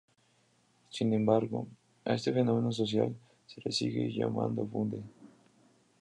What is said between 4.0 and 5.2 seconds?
llamando bunde.